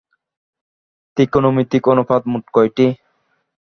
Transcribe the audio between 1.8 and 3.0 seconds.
অনুপাত মোট কয়টি?